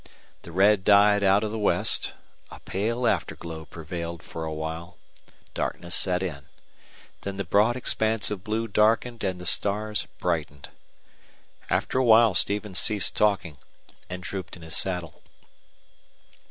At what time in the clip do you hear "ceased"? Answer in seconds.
12.79-13.15